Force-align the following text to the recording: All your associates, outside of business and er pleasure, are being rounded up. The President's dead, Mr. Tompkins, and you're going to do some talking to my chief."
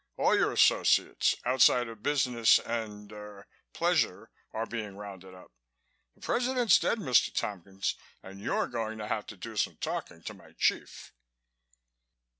All 0.17 0.33
your 0.35 0.51
associates, 0.51 1.35
outside 1.45 1.87
of 1.87 2.01
business 2.01 2.57
and 2.57 3.13
er 3.13 3.45
pleasure, 3.71 4.31
are 4.51 4.65
being 4.65 4.97
rounded 4.97 5.35
up. 5.35 5.51
The 6.15 6.21
President's 6.21 6.79
dead, 6.79 6.97
Mr. 6.97 7.31
Tompkins, 7.31 7.93
and 8.23 8.41
you're 8.41 8.65
going 8.65 8.97
to 8.97 9.37
do 9.37 9.55
some 9.55 9.77
talking 9.77 10.23
to 10.23 10.33
my 10.33 10.53
chief." 10.57 11.13